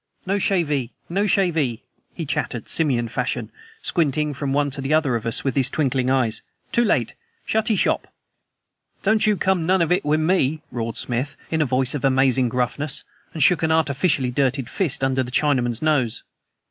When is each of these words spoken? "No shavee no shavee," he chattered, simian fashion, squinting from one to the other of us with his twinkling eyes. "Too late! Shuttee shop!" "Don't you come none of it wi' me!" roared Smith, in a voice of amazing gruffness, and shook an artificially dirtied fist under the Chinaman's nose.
"No 0.25 0.39
shavee 0.39 0.89
no 1.09 1.27
shavee," 1.27 1.83
he 2.15 2.25
chattered, 2.25 2.67
simian 2.67 3.07
fashion, 3.07 3.51
squinting 3.83 4.33
from 4.33 4.51
one 4.51 4.71
to 4.71 4.81
the 4.81 4.95
other 4.95 5.15
of 5.15 5.27
us 5.27 5.43
with 5.43 5.55
his 5.55 5.69
twinkling 5.69 6.09
eyes. 6.09 6.41
"Too 6.71 6.83
late! 6.83 7.13
Shuttee 7.47 7.75
shop!" 7.77 8.07
"Don't 9.03 9.27
you 9.27 9.37
come 9.37 9.67
none 9.67 9.79
of 9.79 9.91
it 9.91 10.03
wi' 10.03 10.17
me!" 10.17 10.63
roared 10.71 10.97
Smith, 10.97 11.35
in 11.51 11.61
a 11.61 11.67
voice 11.67 11.93
of 11.93 12.03
amazing 12.03 12.49
gruffness, 12.49 13.03
and 13.35 13.43
shook 13.43 13.61
an 13.61 13.71
artificially 13.71 14.31
dirtied 14.31 14.71
fist 14.71 15.03
under 15.03 15.21
the 15.21 15.29
Chinaman's 15.29 15.83
nose. 15.83 16.23